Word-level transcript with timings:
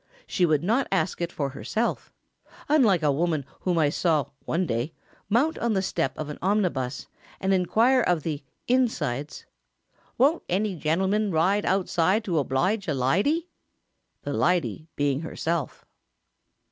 She 0.25 0.47
would 0.47 0.63
not 0.63 0.87
ask 0.91 1.21
it 1.21 1.31
for 1.31 1.49
herself; 1.51 2.11
unlike 2.67 3.03
a 3.03 3.11
woman 3.11 3.45
whom 3.59 3.77
I 3.77 3.89
saw, 3.91 4.31
one 4.45 4.65
day, 4.65 4.93
mount 5.29 5.59
on 5.59 5.73
the 5.73 5.83
step 5.83 6.17
of 6.17 6.27
an 6.29 6.39
omnibus 6.41 7.05
and 7.39 7.53
inquire 7.53 8.01
of 8.01 8.23
the 8.23 8.43
"insides," 8.67 9.45
"Won't 10.17 10.41
any 10.49 10.75
genelman 10.75 11.31
ride 11.31 11.67
outside 11.67 12.23
to 12.23 12.39
oblige 12.39 12.87
a 12.87 12.95
lydy?" 12.95 13.47
the 14.23 14.33
"lydy" 14.33 14.87
being 14.95 15.19
herself. 15.19 15.85